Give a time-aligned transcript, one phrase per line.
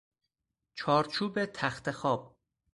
[0.75, 2.37] چارچوب تختخواب